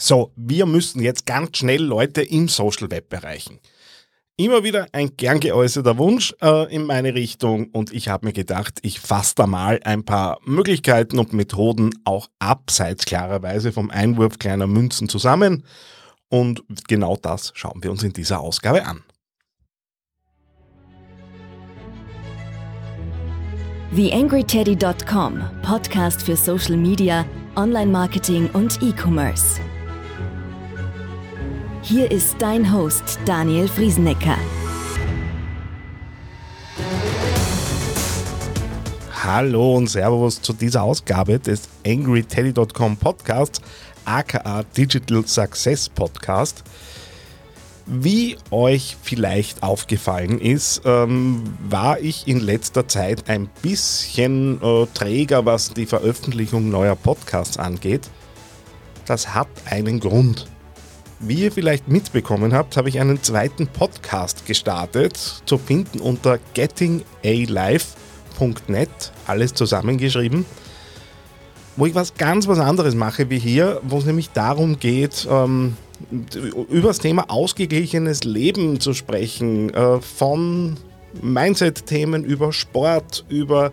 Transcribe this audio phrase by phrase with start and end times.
[0.00, 3.58] So, wir müssen jetzt ganz schnell Leute im Social Web erreichen.
[4.36, 8.78] Immer wieder ein gern geäußerter Wunsch äh, in meine Richtung und ich habe mir gedacht,
[8.82, 14.68] ich fasse da mal ein paar Möglichkeiten und Methoden auch abseits klarerweise vom Einwurf kleiner
[14.68, 15.64] Münzen zusammen
[16.28, 19.02] und genau das schauen wir uns in dieser Ausgabe an.
[23.96, 27.24] TheAngryTeddy.com, Podcast für Social Media,
[27.56, 29.60] Online-Marketing und E-Commerce.
[31.88, 34.36] Hier ist dein Host Daniel Friesenecker.
[39.24, 43.62] Hallo und Servus zu dieser Ausgabe des AngryTeddy.com Podcasts,
[44.04, 46.62] aka Digital Success Podcast.
[47.86, 55.46] Wie euch vielleicht aufgefallen ist, ähm, war ich in letzter Zeit ein bisschen äh, träger,
[55.46, 58.10] was die Veröffentlichung neuer Podcasts angeht.
[59.06, 60.46] Das hat einen Grund.
[61.20, 68.88] Wie ihr vielleicht mitbekommen habt, habe ich einen zweiten Podcast gestartet, zu finden unter gettingalife.net,
[69.26, 70.46] alles zusammengeschrieben,
[71.76, 75.76] wo ich was ganz was anderes mache wie hier, wo es nämlich darum geht, ähm,
[76.70, 80.76] über das Thema ausgeglichenes Leben zu sprechen, äh, von
[81.20, 83.72] Mindset-Themen über Sport, über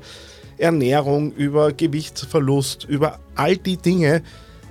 [0.57, 4.23] Ernährung, über Gewichtsverlust, über all die Dinge,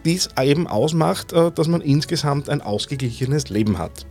[0.04, 4.06] dies eben ausmacht, äh, dass man insgesamt ein ausgeglichenes Leben hat.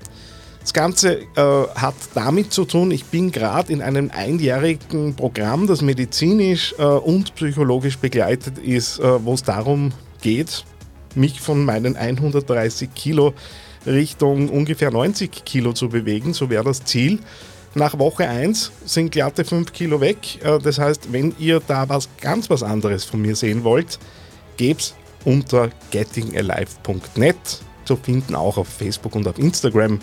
[0.61, 5.81] Das Ganze äh, hat damit zu tun, ich bin gerade in einem einjährigen Programm, das
[5.81, 10.63] medizinisch äh, und psychologisch begleitet ist, wo es darum geht,
[11.15, 13.33] mich von meinen 130 Kilo
[13.85, 16.33] Richtung ungefähr 90 Kilo zu bewegen.
[16.33, 17.19] So wäre das Ziel.
[17.75, 20.39] Nach Woche 1 sind glatte 5 Kilo weg.
[20.63, 23.99] Das heißt, wenn ihr da was ganz was anderes von mir sehen wollt,
[24.55, 27.35] geb's unter gettingalive.net
[27.85, 29.99] zu finden, auch auf Facebook und auf Instagram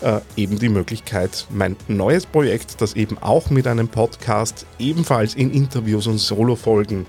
[0.00, 5.52] äh, eben die Möglichkeit, mein neues Projekt, das eben auch mit einem Podcast, ebenfalls in
[5.52, 7.06] Interviews und Solo-Folgen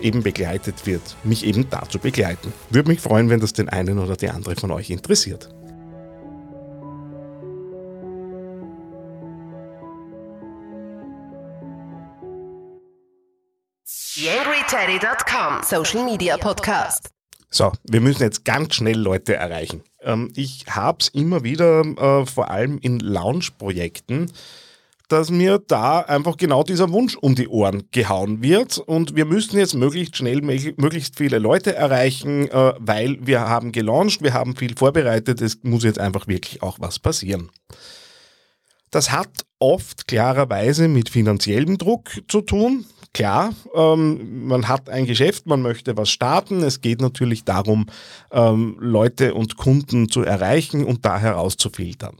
[0.00, 2.52] eben begleitet wird, mich eben dazu begleiten.
[2.70, 5.48] Würde mich freuen, wenn das den einen oder die andere von euch interessiert.
[14.16, 17.10] YangryTeddy.com Social Media Podcast.
[17.50, 19.82] So, wir müssen jetzt ganz schnell Leute erreichen.
[20.02, 24.30] Ähm, ich habe es immer wieder, äh, vor allem in Launch-Projekten,
[25.08, 29.58] dass mir da einfach genau dieser Wunsch um die Ohren gehauen wird und wir müssen
[29.58, 34.76] jetzt möglichst schnell möglichst viele Leute erreichen, äh, weil wir haben gelauncht, wir haben viel
[34.76, 37.50] vorbereitet, es muss jetzt einfach wirklich auch was passieren.
[38.92, 42.86] Das hat oft klarerweise mit finanziellem Druck zu tun.
[43.14, 46.64] Klar, ähm, man hat ein Geschäft, man möchte was starten.
[46.64, 47.86] Es geht natürlich darum,
[48.32, 52.16] ähm, Leute und Kunden zu erreichen und da herauszufiltern.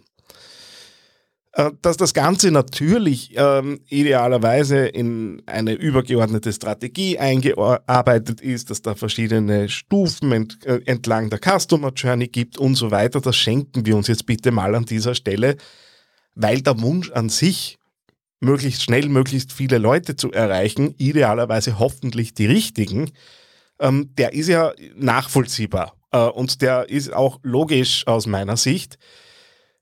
[1.56, 8.94] Äh, dass das Ganze natürlich ähm, idealerweise in eine übergeordnete Strategie eingearbeitet ist, dass da
[8.94, 13.97] verschiedene Stufen ent, äh, entlang der Customer Journey gibt und so weiter, das schenken wir
[13.97, 15.56] uns jetzt bitte mal an dieser Stelle,
[16.37, 17.78] weil der Wunsch an sich,
[18.44, 23.10] möglichst schnell möglichst viele Leute zu erreichen, idealerweise hoffentlich die richtigen,
[23.81, 28.99] ähm, der ist ja nachvollziehbar äh, und der ist auch logisch aus meiner Sicht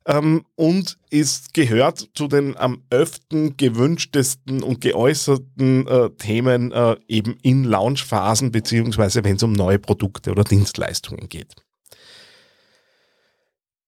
[0.07, 7.37] ähm, und ist gehört zu den am öften gewünschtesten und geäußerten äh, Themen äh, eben
[7.43, 11.55] in Launchphasen beziehungsweise wenn es um neue Produkte oder Dienstleistungen geht.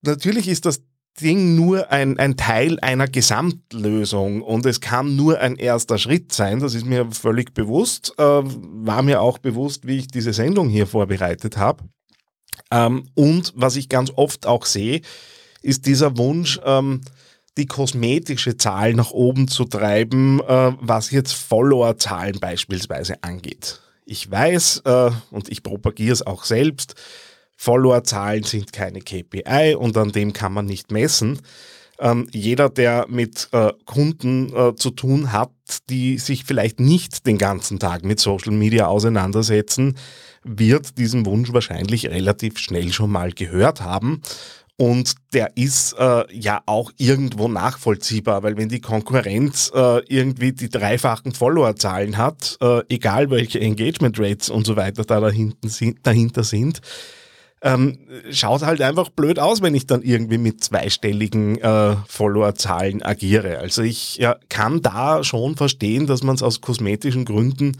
[0.02, 0.82] Natürlich ist das
[1.20, 6.60] Ding nur ein, ein Teil einer Gesamtlösung und es kann nur ein erster Schritt sein,
[6.60, 10.86] das ist mir völlig bewusst, äh, war mir auch bewusst, wie ich diese Sendung hier
[10.86, 11.84] vorbereitet habe.
[12.70, 15.02] Ähm, und was ich ganz oft auch sehe,
[15.62, 17.00] ist dieser Wunsch, ähm,
[17.56, 23.80] die kosmetische Zahl nach oben zu treiben, äh, was jetzt Followerzahlen beispielsweise angeht.
[24.04, 26.94] Ich weiß, äh, und ich propagiere es auch selbst,
[27.64, 31.40] Followerzahlen sind keine KPI und an dem kann man nicht messen.
[31.98, 35.50] Ähm, jeder, der mit äh, Kunden äh, zu tun hat,
[35.88, 39.96] die sich vielleicht nicht den ganzen Tag mit Social Media auseinandersetzen,
[40.42, 44.20] wird diesen Wunsch wahrscheinlich relativ schnell schon mal gehört haben
[44.76, 50.68] und der ist äh, ja auch irgendwo nachvollziehbar, weil wenn die Konkurrenz äh, irgendwie die
[50.68, 56.42] dreifachen Followerzahlen hat, äh, egal welche Engagement Rates und so weiter da dahinten sind, dahinter
[56.42, 56.80] sind,
[57.64, 57.98] ähm,
[58.30, 63.58] schaut halt einfach blöd aus, wenn ich dann irgendwie mit zweistelligen äh, Followerzahlen agiere.
[63.58, 67.78] Also ich ja, kann da schon verstehen, dass man es aus kosmetischen Gründen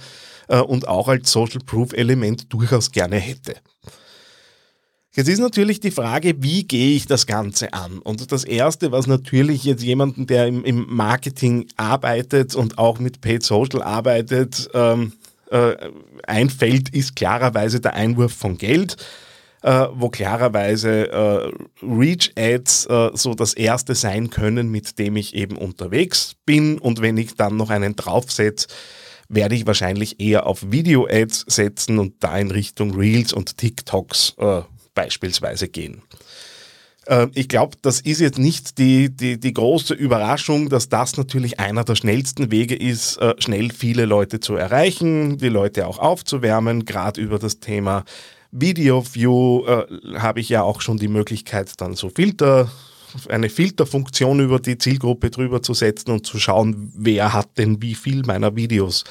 [0.49, 3.57] äh, und auch als Social Proof Element durchaus gerne hätte.
[5.13, 7.99] Jetzt ist natürlich die Frage, wie gehe ich das Ganze an?
[7.99, 13.21] Und das Erste, was natürlich jetzt jemanden, der im, im Marketing arbeitet und auch mit
[13.21, 15.13] Paid Social arbeitet, ähm,
[15.51, 15.77] äh,
[16.27, 18.97] einfällt, ist klarerweise der Einwurf von Geld,
[19.65, 21.51] äh, wo klarerweise äh,
[21.83, 26.79] Reach-Ads äh, so das Erste sein können, mit dem ich eben unterwegs bin.
[26.79, 28.69] Und wenn ich dann noch einen draufsetze,
[29.31, 34.61] werde ich wahrscheinlich eher auf Video-Ads setzen und da in Richtung Reels und TikToks äh,
[34.95, 36.03] beispielsweise gehen.
[37.07, 41.59] Äh, ich glaube, das ist jetzt nicht die, die, die große Überraschung, dass das natürlich
[41.59, 46.85] einer der schnellsten Wege ist, äh, schnell viele Leute zu erreichen, die Leute auch aufzuwärmen,
[46.85, 48.05] gerade über das Thema
[48.57, 52.71] Video View äh, habe ich ja auch schon die Möglichkeit, dann so Filter,
[53.29, 57.95] eine Filterfunktion über die Zielgruppe drüber zu setzen und zu schauen, wer hat denn wie
[57.95, 59.05] viel meiner Videos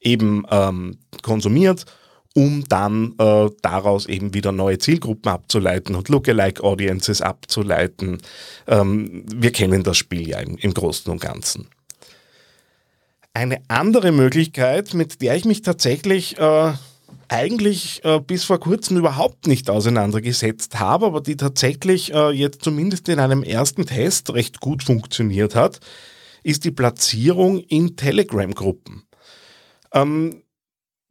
[0.00, 1.86] eben ähm, konsumiert
[2.34, 8.18] um dann äh, daraus eben wieder neue Zielgruppen abzuleiten und Lookalike Audiences abzuleiten.
[8.66, 11.68] Ähm, wir kennen das Spiel ja im, im Großen und Ganzen.
[13.34, 16.72] Eine andere Möglichkeit, mit der ich mich tatsächlich äh,
[17.32, 23.08] eigentlich äh, bis vor kurzem überhaupt nicht auseinandergesetzt habe, aber die tatsächlich äh, jetzt zumindest
[23.08, 25.80] in einem ersten Test recht gut funktioniert hat,
[26.42, 29.04] ist die Platzierung in Telegram-Gruppen.
[29.94, 30.42] Ähm,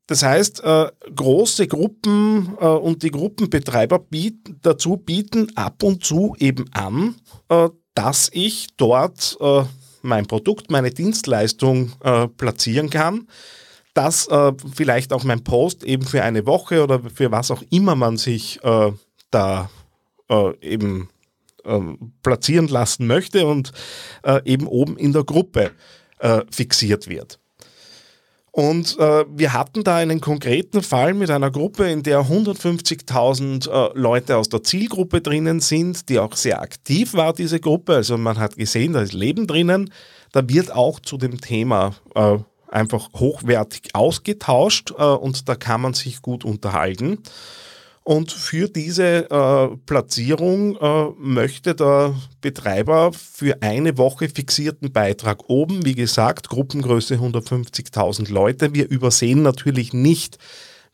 [0.06, 6.36] das heißt, äh, große Gruppen äh, und die Gruppenbetreiber bieten, dazu bieten ab und zu
[6.38, 7.16] eben an,
[7.50, 9.64] äh, dass ich dort äh,
[10.04, 13.28] mein Produkt, meine Dienstleistung äh, platzieren kann,
[13.94, 17.96] dass äh, vielleicht auch mein Post eben für eine Woche oder für was auch immer
[17.96, 18.60] man sich
[19.32, 19.70] da
[20.62, 21.10] eben
[21.66, 23.74] ähm, platzieren lassen möchte und
[24.46, 25.72] eben oben in der Gruppe
[26.50, 27.42] fixiert wird.
[28.52, 33.98] Und äh, wir hatten da einen konkreten Fall mit einer Gruppe, in der 150.000 äh,
[33.98, 37.96] Leute aus der Zielgruppe drinnen sind, die auch sehr aktiv war, diese Gruppe.
[37.96, 39.92] Also man hat gesehen, da ist Leben drinnen.
[40.34, 42.40] Da wird auch zu dem Thema äh,
[42.72, 47.20] einfach hochwertig ausgetauscht äh, und da kann man sich gut unterhalten.
[48.04, 55.86] Und für diese äh, Platzierung äh, möchte der Betreiber für eine Woche fixierten Beitrag oben,
[55.86, 58.74] wie gesagt, Gruppengröße 150.000 Leute.
[58.74, 60.40] Wir übersehen natürlich nicht,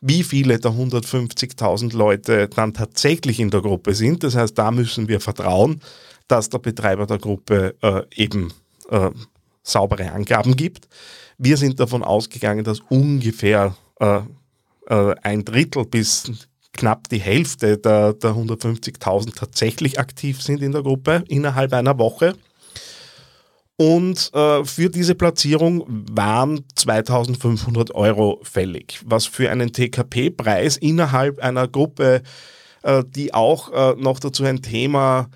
[0.02, 4.22] wie viele der 150.000 Leute dann tatsächlich in der Gruppe sind.
[4.22, 5.80] Das heißt, da müssen wir vertrauen,
[6.28, 8.52] dass der Betreiber der Gruppe äh, eben
[8.90, 9.10] äh,
[9.62, 10.88] saubere Angaben gibt.
[11.38, 14.20] Wir sind davon ausgegangen, dass ungefähr äh,
[14.88, 20.82] äh, ein Drittel bis knapp die Hälfte der, der 150.000 tatsächlich aktiv sind in der
[20.82, 22.34] Gruppe innerhalb einer Woche.
[23.76, 31.68] Und äh, für diese Platzierung waren 2500 Euro fällig, was für einen TKP-Preis innerhalb einer
[31.68, 32.22] Gruppe,
[32.82, 35.28] äh, die auch äh, noch dazu ein Thema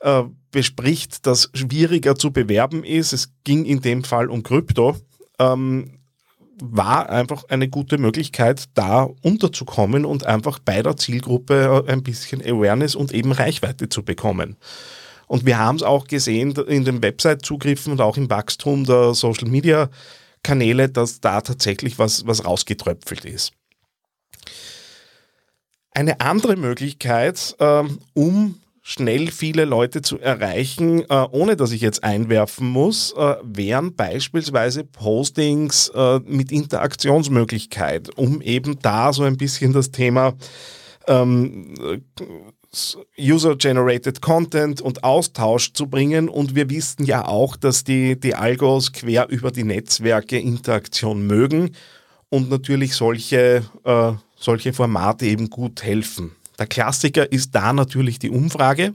[0.00, 3.12] äh, bespricht, das schwieriger zu bewerben ist.
[3.12, 4.96] Es ging in dem Fall um Krypto.
[5.40, 6.00] Ähm,
[6.62, 12.94] war einfach eine gute Möglichkeit, da unterzukommen und einfach bei der Zielgruppe ein bisschen Awareness
[12.94, 14.56] und eben Reichweite zu bekommen.
[15.26, 20.88] Und wir haben es auch gesehen in den Website-Zugriffen und auch im Wachstum der Social-Media-Kanäle,
[20.88, 23.52] dass da tatsächlich was, was rausgetröpfelt ist.
[25.92, 28.60] Eine andere Möglichkeit, ähm, um
[28.90, 34.82] schnell viele Leute zu erreichen, äh, ohne dass ich jetzt einwerfen muss, äh, wären beispielsweise
[34.82, 40.34] Postings äh, mit Interaktionsmöglichkeit, um eben da so ein bisschen das Thema
[41.06, 42.02] ähm,
[43.16, 46.28] User-Generated Content und Austausch zu bringen.
[46.28, 51.76] Und wir wissen ja auch, dass die, die Algos quer über die Netzwerke Interaktion mögen
[52.28, 56.32] und natürlich solche, äh, solche Formate eben gut helfen.
[56.60, 58.92] Der Klassiker ist da natürlich die Umfrage,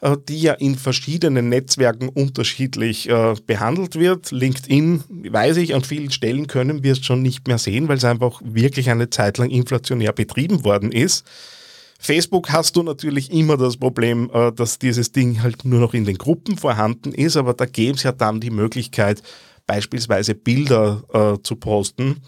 [0.00, 4.30] äh, die ja in verschiedenen Netzwerken unterschiedlich äh, behandelt wird.
[4.30, 8.04] LinkedIn, weiß ich, an vielen Stellen können wir es schon nicht mehr sehen, weil es
[8.04, 11.26] einfach wirklich eine Zeit lang inflationär betrieben worden ist.
[11.98, 16.04] Facebook hast du natürlich immer das Problem, äh, dass dieses Ding halt nur noch in
[16.04, 19.24] den Gruppen vorhanden ist, aber da gäbe es ja dann die Möglichkeit,
[19.66, 22.20] beispielsweise Bilder zu posten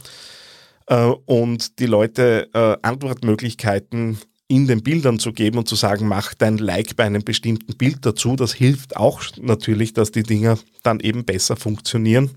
[0.86, 6.34] äh, und die Leute äh, Antwortmöglichkeiten in den Bildern zu geben und zu sagen, mach
[6.34, 8.36] dein Like bei einem bestimmten Bild dazu.
[8.36, 12.30] Das hilft auch natürlich, dass die Dinger dann eben besser funktionieren.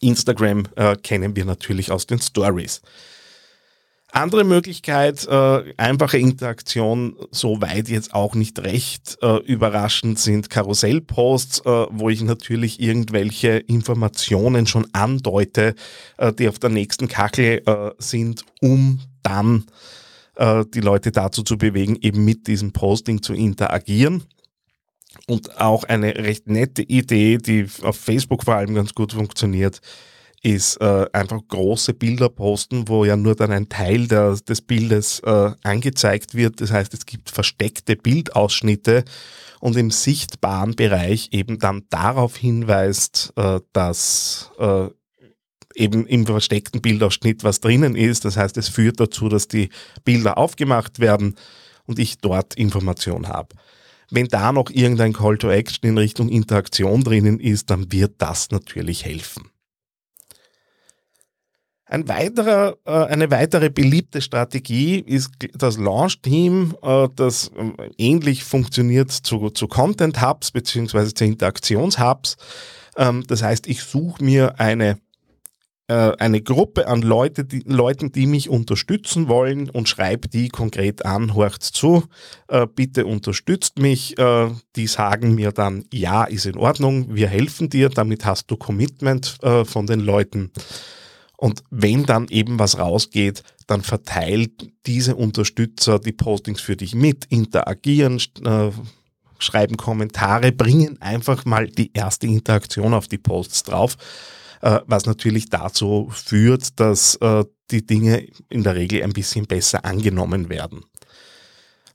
[0.00, 2.82] Instagram äh, kennen wir natürlich aus den Stories.
[4.14, 11.86] Andere Möglichkeit, äh, einfache Interaktion, soweit jetzt auch nicht recht äh, überraschend, sind Karussellposts, äh,
[11.90, 15.74] wo ich natürlich irgendwelche Informationen schon andeute,
[16.18, 19.64] äh, die auf der nächsten Kachel äh, sind, um dann
[20.36, 24.24] äh, die Leute dazu zu bewegen, eben mit diesem Posting zu interagieren.
[25.26, 29.80] Und auch eine recht nette Idee, die auf Facebook vor allem ganz gut funktioniert,
[30.42, 35.20] ist äh, einfach große Bilder posten, wo ja nur dann ein Teil der, des Bildes
[35.20, 36.60] äh, angezeigt wird.
[36.60, 39.04] Das heißt, es gibt versteckte Bildausschnitte
[39.60, 44.88] und im sichtbaren Bereich eben dann darauf hinweist, äh, dass äh,
[45.76, 48.24] eben im versteckten Bildausschnitt was drinnen ist.
[48.24, 49.68] Das heißt, es führt dazu, dass die
[50.04, 51.36] Bilder aufgemacht werden
[51.86, 53.54] und ich dort Information habe.
[54.10, 58.50] Wenn da noch irgendein Call to Action in Richtung Interaktion drinnen ist, dann wird das
[58.50, 59.51] natürlich helfen.
[61.92, 69.10] Ein weiterer, äh, eine weitere beliebte Strategie ist das Launch-Team, äh, das äh, ähnlich funktioniert
[69.10, 71.12] zu, zu Content-Hubs bzw.
[71.12, 72.38] zu Interaktions-Hubs.
[72.96, 75.00] Ähm, das heißt, ich suche mir eine
[75.86, 81.04] äh, eine Gruppe an Leute, die, Leuten, die mich unterstützen wollen und schreibe die konkret
[81.04, 82.04] an, horcht zu,
[82.74, 84.14] bitte unterstützt mich.
[84.76, 89.38] Die sagen mir dann, ja, ist in Ordnung, wir helfen dir, damit hast du Commitment
[89.64, 90.52] von den Leuten.
[91.42, 97.24] Und wenn dann eben was rausgeht, dann verteilt diese Unterstützer die Postings für dich mit,
[97.30, 98.70] interagieren, äh,
[99.40, 103.96] schreiben Kommentare, bringen einfach mal die erste Interaktion auf die Posts drauf,
[104.60, 109.84] äh, was natürlich dazu führt, dass äh, die Dinge in der Regel ein bisschen besser
[109.84, 110.84] angenommen werden.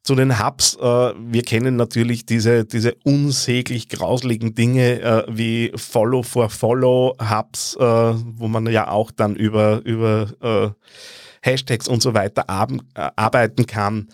[0.08, 6.24] Zu den Hubs, äh, wir kennen natürlich diese, diese unsäglich grausligen Dinge äh, wie Follow
[6.24, 10.74] for Follow Hubs, äh, wo man ja auch dann über, über
[11.42, 12.46] Hashtags und so weiter
[13.18, 14.08] arbeiten kann.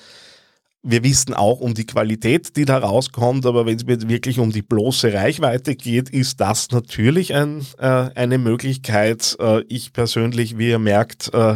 [0.81, 4.63] Wir wissen auch um die Qualität, die da rauskommt, aber wenn es wirklich um die
[4.63, 9.37] bloße Reichweite geht, ist das natürlich ein, äh, eine Möglichkeit.
[9.39, 11.53] Äh, ich persönlich, wie ihr merkt, äh,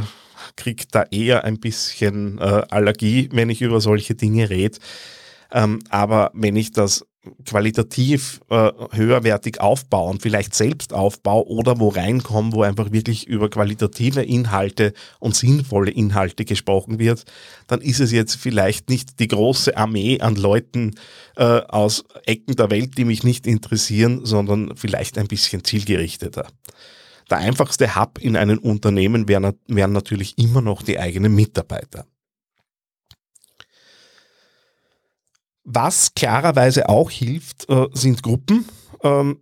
[0.57, 4.77] kriege da eher ein bisschen äh, Allergie, wenn ich über solche Dinge rede.
[5.51, 7.05] Ähm, aber wenn ich das
[7.45, 13.49] qualitativ äh, höherwertig aufbaue und vielleicht selbst aufbaue oder wo reinkomme, wo einfach wirklich über
[13.49, 17.25] qualitative Inhalte und sinnvolle Inhalte gesprochen wird,
[17.67, 20.95] dann ist es jetzt vielleicht nicht die große Armee an Leuten
[21.35, 26.47] äh, aus Ecken der Welt, die mich nicht interessieren, sondern vielleicht ein bisschen zielgerichteter.
[27.29, 32.05] Der einfachste Hub in einem Unternehmen wären, wären natürlich immer noch die eigenen Mitarbeiter.
[35.63, 38.65] Was klarerweise auch hilft, äh, sind Gruppen.
[39.03, 39.41] Ähm,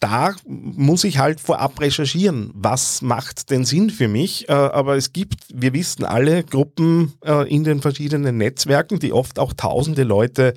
[0.00, 4.48] da muss ich halt vorab recherchieren, was macht denn Sinn für mich.
[4.48, 9.38] Äh, aber es gibt, wir wissen alle, Gruppen äh, in den verschiedenen Netzwerken, die oft
[9.38, 10.54] auch tausende Leute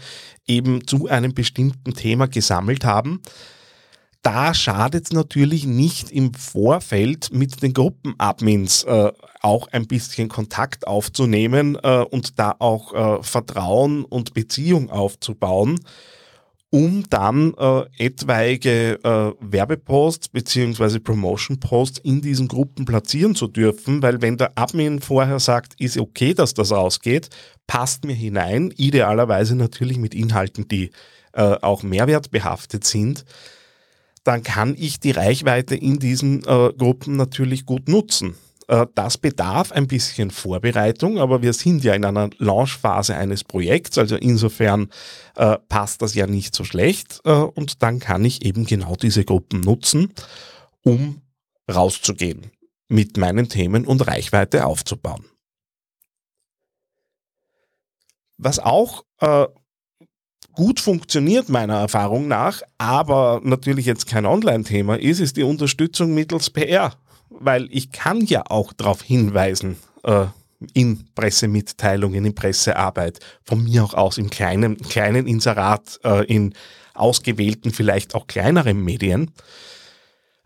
[0.47, 3.21] eben zu einem bestimmten Thema gesammelt haben
[4.21, 9.11] da schadet es natürlich nicht im Vorfeld mit den Gruppenadmins äh,
[9.41, 15.79] auch ein bisschen Kontakt aufzunehmen äh, und da auch äh, Vertrauen und Beziehung aufzubauen,
[16.69, 24.21] um dann äh, etwaige äh, Werbeposts beziehungsweise Promotion-Posts in diesen Gruppen platzieren zu dürfen, weil
[24.21, 27.29] wenn der Admin vorher sagt, ist okay, dass das rausgeht,
[27.67, 30.91] passt mir hinein, idealerweise natürlich mit Inhalten, die
[31.31, 33.23] äh, auch mehrwertbehaftet sind,
[34.29, 38.35] dann kann ich die Reichweite in diesen äh, Gruppen natürlich gut nutzen.
[38.67, 43.97] Äh, das bedarf ein bisschen Vorbereitung, aber wir sind ja in einer Launchphase eines Projekts,
[43.97, 44.89] also insofern
[45.35, 49.25] äh, passt das ja nicht so schlecht äh, und dann kann ich eben genau diese
[49.25, 50.13] Gruppen nutzen,
[50.83, 51.23] um
[51.67, 52.51] rauszugehen
[52.87, 55.25] mit meinen Themen und Reichweite aufzubauen.
[58.37, 59.47] Was auch äh,
[60.59, 66.49] gut funktioniert, meiner Erfahrung nach, aber natürlich jetzt kein Online-Thema ist, ist die Unterstützung mittels
[66.49, 66.91] PR.
[67.29, 70.25] Weil ich kann ja auch darauf hinweisen, äh,
[70.73, 76.53] in Pressemitteilungen, in Pressearbeit, von mir auch aus im kleinen, kleinen Inserat, äh, in
[76.93, 79.31] ausgewählten, vielleicht auch kleineren Medien,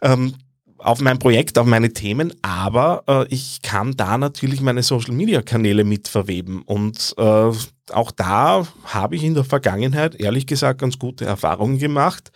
[0.03, 0.35] ähm,
[0.83, 6.07] auf mein Projekt, auf meine Themen, aber äh, ich kann da natürlich meine Social-Media-Kanäle mit
[6.07, 7.51] verweben und äh,
[7.91, 12.31] auch da habe ich in der Vergangenheit ehrlich gesagt ganz gute Erfahrungen gemacht,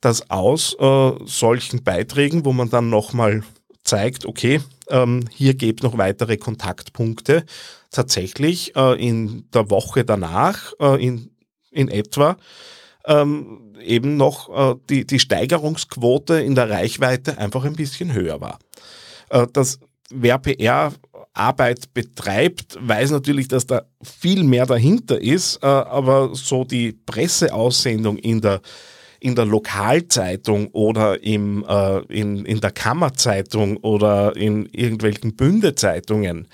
[0.00, 3.42] dass aus äh, solchen Beiträgen, wo man dann nochmal
[3.84, 7.44] zeigt, okay, ähm, hier gibt noch weitere Kontaktpunkte,
[7.90, 11.30] tatsächlich äh, in der Woche danach äh, in,
[11.70, 12.36] in etwa
[13.06, 18.58] ähm, eben noch äh, die, die Steigerungsquote in der Reichweite einfach ein bisschen höher war.
[19.30, 19.78] Äh, das,
[20.10, 20.92] wer PR
[21.34, 28.18] Arbeit betreibt, weiß natürlich, dass da viel mehr dahinter ist, äh, aber so die Presseaussendung
[28.18, 28.60] in der
[29.22, 36.48] in der Lokalzeitung oder im, äh, in, in der Kammerzeitung oder in irgendwelchen Bündezeitungen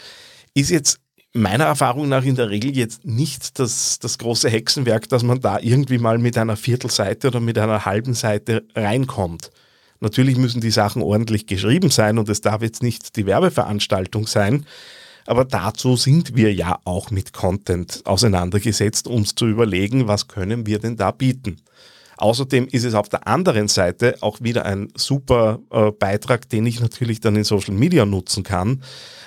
[0.52, 1.00] ist jetzt
[1.40, 5.58] meiner Erfahrung nach in der Regel jetzt nicht das, das große Hexenwerk, dass man da
[5.60, 9.50] irgendwie mal mit einer Viertelseite oder mit einer halben Seite reinkommt.
[10.00, 14.64] Natürlich müssen die Sachen ordentlich geschrieben sein und es darf jetzt nicht die Werbeveranstaltung sein.
[15.26, 20.78] Aber dazu sind wir ja auch mit Content auseinandergesetzt, um zu überlegen, was können wir
[20.78, 21.56] denn da bieten.
[22.18, 26.80] Außerdem ist es auf der anderen Seite auch wieder ein super äh, Beitrag, den ich
[26.80, 28.82] natürlich dann in Social Media nutzen kann,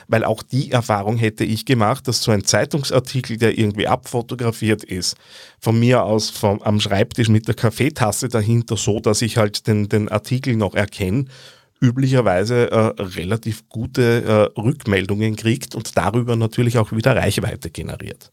[0.09, 5.15] weil auch die Erfahrung hätte ich gemacht, dass so ein Zeitungsartikel, der irgendwie abfotografiert ist,
[5.59, 9.87] von mir aus vom, am Schreibtisch mit der Kaffeetasse dahinter, so dass ich halt den,
[9.87, 11.25] den Artikel noch erkenne,
[11.79, 18.31] üblicherweise äh, relativ gute äh, Rückmeldungen kriegt und darüber natürlich auch wieder Reichweite generiert.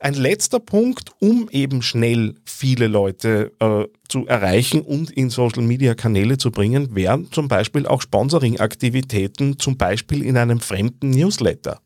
[0.00, 6.52] Ein letzter Punkt, um eben schnell viele Leute äh, zu erreichen und in Social-Media-Kanäle zu
[6.52, 11.80] bringen, wären zum Beispiel auch Sponsoring-Aktivitäten, zum Beispiel in einem fremden Newsletter.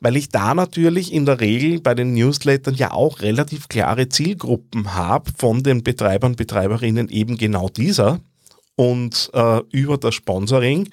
[0.00, 4.94] Weil ich da natürlich in der Regel bei den Newslettern ja auch relativ klare Zielgruppen
[4.94, 8.20] habe von den Betreibern, Betreiberinnen eben genau dieser
[8.74, 10.88] und äh, über das Sponsoring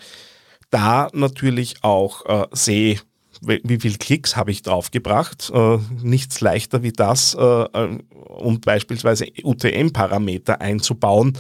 [0.70, 3.00] da natürlich auch äh, sehe,
[3.46, 5.52] wie viel Klicks habe ich draufgebracht.
[5.54, 11.38] Äh, nichts leichter wie das, äh, äh um beispielsweise UTM-Parameter einzubauen,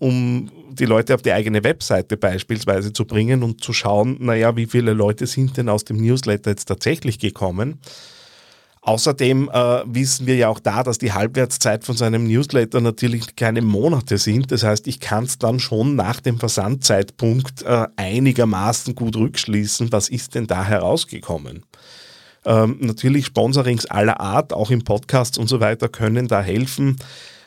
[0.00, 4.66] um die Leute auf die eigene Webseite beispielsweise zu bringen und zu schauen, naja, wie
[4.66, 7.78] viele Leute sind denn aus dem Newsletter jetzt tatsächlich gekommen.
[8.86, 13.34] Außerdem äh, wissen wir ja auch da, dass die Halbwertszeit von so einem Newsletter natürlich
[13.34, 14.52] keine Monate sind.
[14.52, 20.10] Das heißt, ich kann es dann schon nach dem Versandzeitpunkt äh, einigermaßen gut rückschließen, was
[20.10, 21.64] ist denn da herausgekommen.
[22.44, 26.96] Ähm, natürlich Sponsorings aller Art, auch im Podcast und so weiter, können da helfen.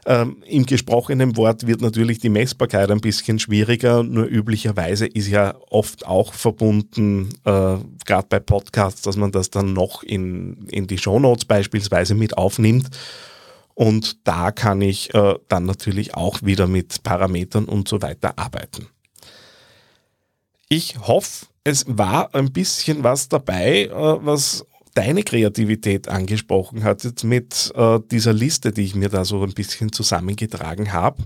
[0.07, 5.55] Ähm, Im gesprochenen Wort wird natürlich die Messbarkeit ein bisschen schwieriger, nur üblicherweise ist ja
[5.69, 10.97] oft auch verbunden, äh, gerade bei Podcasts, dass man das dann noch in, in die
[10.97, 12.87] Shownotes beispielsweise mit aufnimmt.
[13.73, 18.87] Und da kann ich äh, dann natürlich auch wieder mit Parametern und so weiter arbeiten.
[20.69, 24.65] Ich hoffe, es war ein bisschen was dabei, äh, was
[24.97, 29.53] deine Kreativität angesprochen hat, jetzt mit äh, dieser Liste, die ich mir da so ein
[29.53, 31.23] bisschen zusammengetragen habe.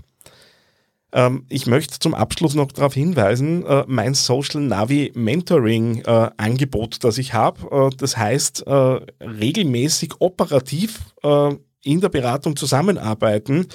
[1.12, 7.02] Ähm, ich möchte zum Abschluss noch darauf hinweisen, äh, mein Social Navi Mentoring äh, Angebot,
[7.02, 13.66] das ich habe, äh, das heißt äh, regelmäßig operativ äh, in der Beratung zusammenarbeiten.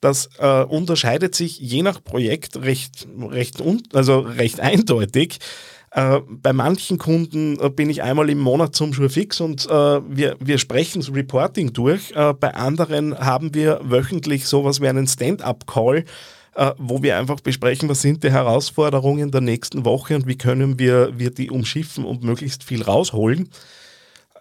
[0.00, 0.28] Das
[0.68, 5.38] unterscheidet sich je nach Projekt recht, recht, un also recht eindeutig.
[5.94, 10.36] Äh, bei manchen Kunden äh, bin ich einmal im Monat zum Schurfix und äh, wir,
[10.40, 12.10] wir sprechen das Reporting durch.
[12.16, 16.04] Äh, bei anderen haben wir wöchentlich sowas wie einen Stand-up-Call,
[16.56, 20.80] äh, wo wir einfach besprechen, was sind die Herausforderungen der nächsten Woche und wie können
[20.80, 23.48] wir, wir die umschiffen und möglichst viel rausholen.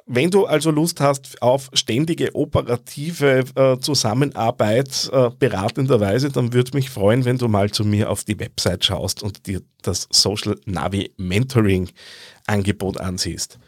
[0.05, 6.89] Wenn du also Lust hast auf ständige operative äh, Zusammenarbeit äh, beratenderweise, dann würde mich
[6.89, 11.11] freuen, wenn du mal zu mir auf die Website schaust und dir das Social Navi
[11.17, 11.89] Mentoring
[12.47, 13.59] Angebot ansiehst.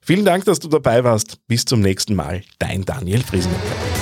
[0.00, 1.38] Vielen Dank, dass du dabei warst.
[1.46, 2.42] Bis zum nächsten Mal.
[2.58, 4.01] Dein Daniel Friesenecker.